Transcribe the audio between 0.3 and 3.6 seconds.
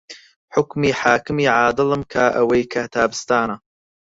حوکمی حاکمی عادڵم کا ئەوەی کە تابستانە